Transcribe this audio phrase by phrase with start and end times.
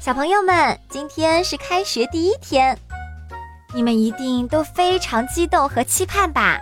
[0.00, 2.78] 小朋友们，今天是开学第一天，
[3.74, 6.56] 你们一定都非常激动和期盼吧？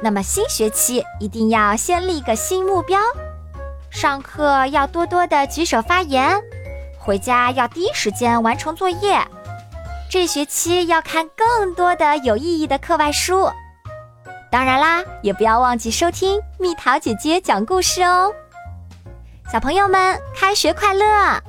[0.00, 3.00] 那么新学期一定要先立个新目标，
[3.90, 6.40] 上课要多多的举手发言，
[7.00, 9.20] 回家要第一时间完成作业。
[10.08, 13.50] 这学期要看更多的有意义的课外书，
[14.52, 18.32] 当然啦，也不要忘记收听蜜桃姐姐讲故事哦。
[19.50, 21.42] 小朋友们，开学快乐！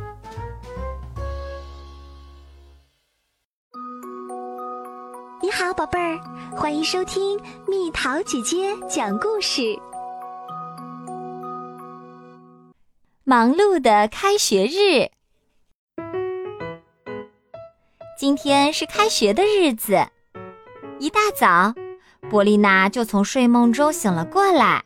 [5.43, 6.17] 你好，宝贝儿，
[6.55, 9.77] 欢迎收听蜜桃姐姐讲故事。
[13.25, 15.11] 忙碌的开学日，
[18.17, 20.07] 今天是开学的日子。
[20.97, 21.75] 一大早，
[22.29, 24.85] 波丽娜就从睡梦中醒了过来，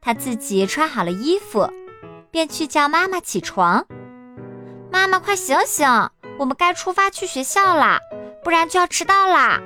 [0.00, 1.70] 她自己穿好了衣服，
[2.30, 3.86] 便去叫妈妈起床。
[4.90, 5.86] 妈妈，快醒醒，
[6.38, 8.00] 我们该出发去学校啦！
[8.42, 9.60] 不然就要迟到啦！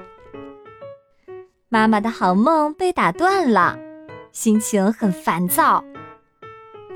[1.68, 3.78] 妈妈的好梦被打断了，
[4.32, 5.84] 心情很烦躁。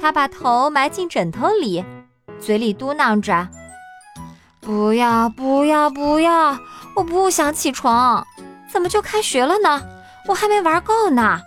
[0.01, 1.85] 她把头埋进枕头里，
[2.41, 3.49] 嘴里嘟囔着
[4.61, 6.59] ：“不要，不要，不要！
[6.95, 8.27] 我不想起床。
[8.71, 9.83] 怎么就开学了呢？
[10.29, 11.41] 我还没玩够呢。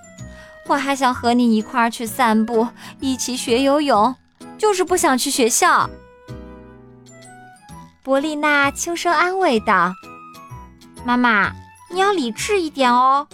[0.68, 2.68] 我还想和你一块儿去散步，
[3.00, 4.16] 一起学游泳，
[4.58, 5.90] 就是不想去学校。”
[8.04, 9.94] 伯丽娜轻声安慰道。
[11.04, 11.52] 妈妈，
[11.90, 13.28] 你要理智一点哦。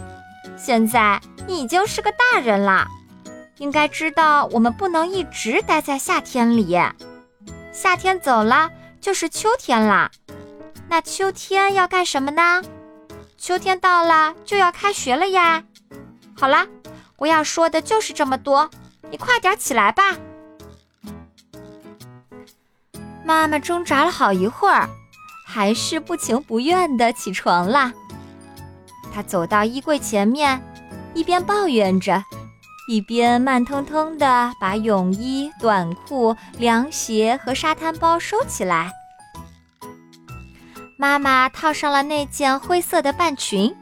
[0.58, 2.88] 现在你已经是个大人了，
[3.58, 6.78] 应该知道我们不能一直待在夏天里。
[7.72, 8.70] 夏天走了
[9.02, 10.10] 就是秋天啦。
[10.90, 12.62] 那秋天要干什么呢？
[13.38, 15.64] 秋天到了就要开学了呀。
[16.40, 16.66] 好啦，
[17.18, 18.70] 我要说的就是这么多，
[19.12, 20.16] 你快点起来吧。
[23.24, 24.90] 妈妈挣扎了好一会儿。
[25.50, 27.94] 还是不情不愿的起床了。
[29.14, 30.62] 他走到衣柜前面，
[31.14, 32.22] 一边抱怨着，
[32.90, 38.92] 一边慢腾腾地把泳衣、短裤、凉鞋和沙滩包收起来。
[41.00, 43.74] 妈妈套上了那件灰色的半裙，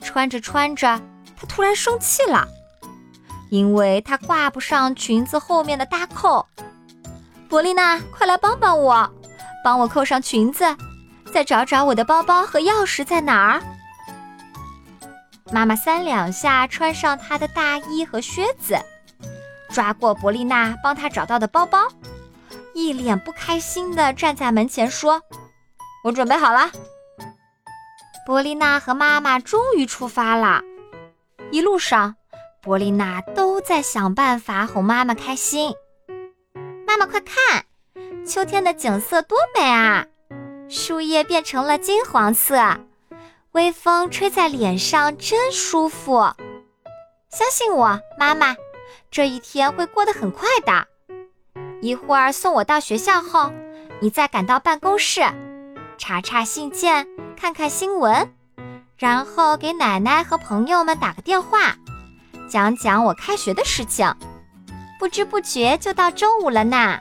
[0.00, 1.00] 穿着穿着，
[1.36, 2.46] 她突然生气了，
[3.50, 6.44] 因为她挂不上裙子后面的大扣。
[7.48, 9.10] 伯丽娜，快来帮帮我，
[9.68, 10.64] 帮我扣上裙子。
[11.30, 13.62] 再找找我的包包和钥匙在哪儿？
[15.52, 18.78] 妈妈三两下穿上她的大衣和靴子，
[19.68, 21.86] 抓过伯丽娜帮她找到的包包，
[22.72, 25.20] 一脸不开心地站在门前说
[26.02, 26.70] ：“我准备好了。”
[28.24, 30.62] 伯丽娜和妈妈终于出发了。
[31.50, 32.16] 一路上，
[32.62, 35.74] 伯丽娜都在想办法哄妈妈开心。
[36.86, 37.66] 妈妈，快看，
[38.28, 40.04] 秋天的景色多美啊！
[40.68, 42.58] 树叶变成了金黄色，
[43.52, 46.30] 微风吹在脸上真舒服。
[47.30, 48.54] 相信我，妈妈，
[49.10, 50.86] 这一天会过得很快的。
[51.80, 53.50] 一会儿送我到学校后，
[54.00, 55.22] 你再赶到办公室，
[55.96, 58.30] 查查信件，看看新闻，
[58.98, 61.76] 然后给奶奶和朋友们打个电话，
[62.46, 64.14] 讲讲我开学的事情。
[64.98, 66.98] 不知不觉就到中午了呢。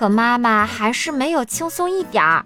[0.00, 2.42] 可妈妈还是没有轻松一点儿，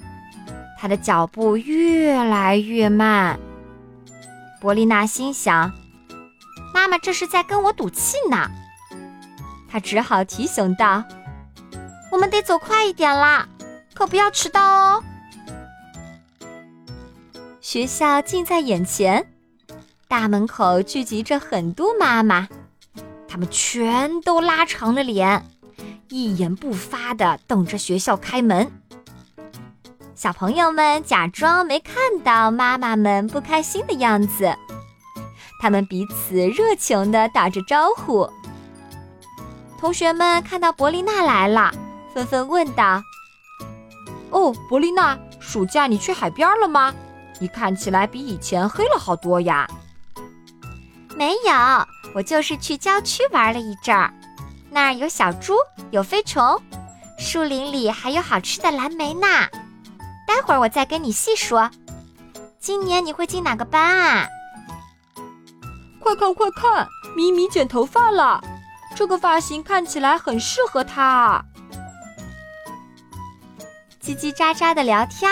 [0.76, 3.38] 她的脚步越来越慢。
[4.60, 5.70] 伯丽娜心想
[6.74, 8.50] ：“妈妈这是在跟我赌气呢。”
[9.70, 11.04] 她只好提醒道
[12.10, 13.46] ：“我们得走快一点啦，
[13.94, 15.04] 可不要迟到哦。”
[17.62, 19.28] 学校近在眼前，
[20.08, 22.48] 大门口聚集着很多妈妈，
[23.28, 25.46] 她们全都拉长了脸。
[26.14, 28.70] 一言不发地等着学校开门。
[30.14, 34.56] 小朋友们假装没看到妈妈们不开心的样子，
[35.60, 38.30] 他们彼此热情地打着招呼。
[39.76, 41.74] 同学们看到伯丽娜来了，
[42.14, 43.02] 纷纷问道
[44.30, 46.94] ：“哦，伯丽娜，暑假你去海边了吗？
[47.40, 49.68] 你看起来比以前黑了好多呀。
[51.18, 54.14] ”“没有，我就是去郊区玩了一阵儿。”
[54.74, 55.54] 那儿有小猪，
[55.92, 56.60] 有飞虫，
[57.16, 59.28] 树林里还有好吃的蓝莓呢。
[60.26, 61.70] 待会儿我再跟你细说。
[62.58, 64.28] 今年你会进哪个班啊？
[66.00, 68.42] 快看快看，咪咪剪头发了，
[68.96, 71.44] 这个发型看起来很适合她。
[74.02, 75.30] 叽叽喳喳的聊天，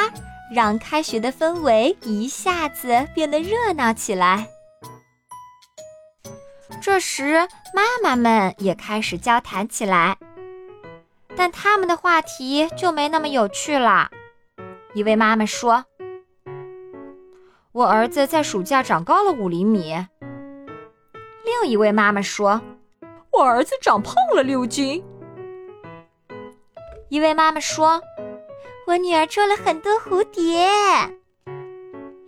[0.55, 4.47] 让开学的氛围一下子变得热闹起来。
[6.83, 10.19] 这时，妈妈们也开始交谈起来。
[11.37, 14.11] 但他们的话题就没那么有趣了。
[14.93, 15.85] 一位妈妈说
[17.71, 19.95] ：“我儿子在暑假长高了五厘米。”
[21.47, 22.61] 另一位妈妈说
[23.31, 25.05] ：“我儿子长胖了六斤。”
[27.09, 28.03] 一位妈妈说
[28.89, 30.69] ：“我女儿捉了很多蝴蝶。”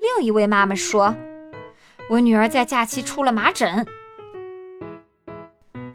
[0.01, 1.13] 另一位妈妈说
[2.09, 3.85] ：“我女儿在假期出了麻疹。”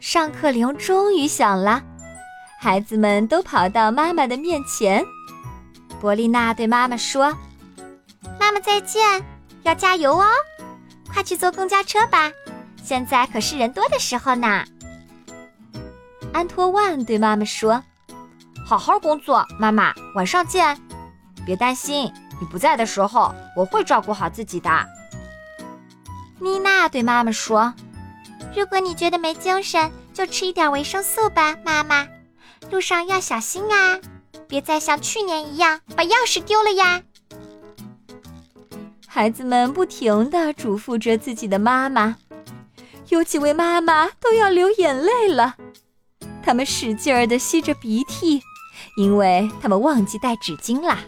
[0.00, 1.82] 上课铃终于响了，
[2.58, 5.04] 孩子们都跑到妈妈的面前。
[6.00, 7.36] 波丽娜对妈妈说
[8.40, 9.22] ：“妈妈再见，
[9.62, 10.26] 要加油哦！
[11.12, 12.32] 快去坐公交车吧，
[12.82, 14.64] 现在可是人多的时候呢。”
[16.32, 17.82] 安托万对妈妈说
[18.64, 20.80] ：“好好工作，妈妈，晚上见。
[21.44, 22.10] 别担心，
[22.40, 24.70] 你不在的时候，我会照顾好自己的。”
[26.40, 27.74] 妮娜对妈妈说。
[28.56, 32.06] 如果你觉得没精神，就吃一点维生素吧，妈妈。
[32.70, 33.98] 路上要小心啊，
[34.48, 37.02] 别再像去年一样把钥匙丢了呀。
[39.06, 42.16] 孩子们不停地嘱咐着自己的妈妈，
[43.08, 45.56] 有几位妈妈都要流眼泪了，
[46.42, 48.42] 他们使劲儿地吸着鼻涕，
[48.96, 50.98] 因为他们忘记带纸巾啦。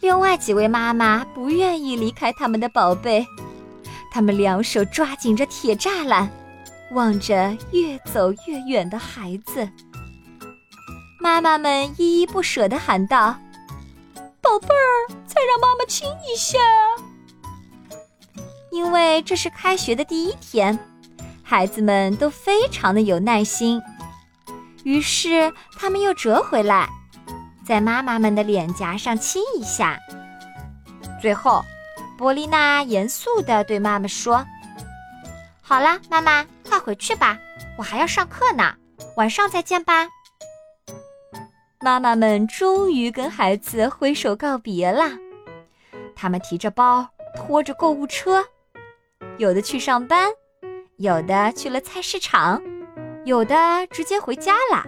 [0.00, 3.26] 另外几位妈妈不愿意离开他们的宝贝。
[4.10, 6.30] 他们两手抓紧着铁栅栏，
[6.92, 9.68] 望着越走越远的孩子。
[11.20, 13.36] 妈妈们依依不舍地喊道
[14.40, 16.58] ：“宝贝儿，再让妈妈亲一下。”
[18.72, 20.78] 因为这是开学的第一天，
[21.42, 23.80] 孩子们都非常的有耐心。
[24.84, 26.88] 于是他们又折回来，
[27.66, 29.98] 在妈妈们的脸颊上亲一下。
[31.20, 31.64] 最后。
[32.18, 34.44] 波丽娜严肃地对妈妈说
[35.62, 37.38] ：“好了，妈妈，快回去吧，
[37.78, 38.74] 我还要上课呢。
[39.16, 40.08] 晚上再见吧。”
[41.80, 45.12] 妈妈们终于跟孩子挥手告别了。
[46.16, 48.44] 他们提着包，拖着购物车，
[49.36, 50.28] 有的去上班，
[50.96, 52.60] 有的去了菜市场，
[53.24, 54.84] 有的直接回家了。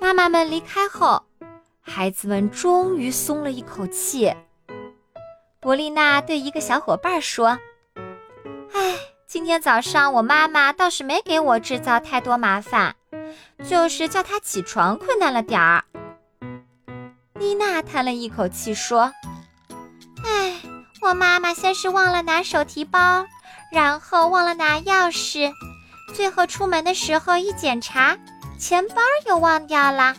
[0.00, 1.22] 妈妈们离开后，
[1.80, 4.34] 孩子们终于松了一口气。
[5.64, 7.58] 波丽娜对一个小伙伴说
[8.74, 12.94] ：“哎，今天早上我妈妈倒是没给我制造太多麻烦，
[13.66, 15.82] 就是叫她起床困难了点儿。”
[17.40, 19.10] 妮娜叹了一口气说
[20.22, 20.60] ：“哎，
[21.00, 23.24] 我妈妈先是忘了拿手提包，
[23.72, 25.50] 然后忘了拿钥匙，
[26.12, 28.18] 最后出门的时候一检查，
[28.58, 28.96] 钱包
[29.26, 30.14] 又忘掉了。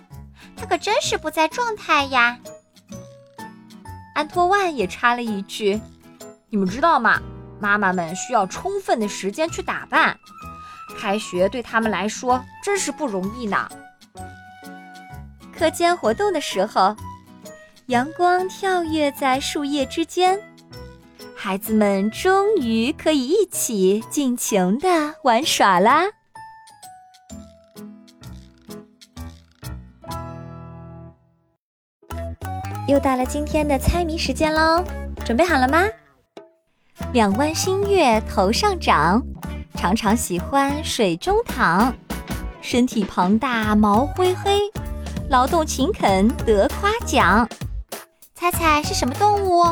[0.57, 2.39] 她可真是不在状态呀。”
[4.15, 5.79] 安托万也插了一句
[6.49, 7.21] ：“你们知道吗？
[7.59, 10.17] 妈妈们需要充分的时间去打扮，
[10.97, 13.69] 开学对他们来说真是不容易呢。”
[15.53, 16.95] 课间活动的时候，
[17.87, 20.39] 阳光跳跃在树叶之间，
[21.35, 26.05] 孩子们终于可以一起尽情的玩耍啦。
[32.87, 34.83] 又到了今天的猜谜时间喽，
[35.25, 35.85] 准备好了吗？
[37.13, 39.19] 两弯新月头上长，
[39.73, 41.91] 常常喜欢水中躺，
[42.61, 44.59] 身体庞大毛灰黑，
[45.29, 47.49] 劳动勤恳得夸奖。
[48.35, 49.63] 猜猜是什么动物？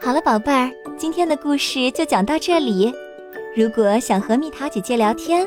[0.00, 2.92] 好了，宝贝儿，今天的故事就讲到这里。
[3.54, 5.46] 如果想和蜜桃姐姐聊天，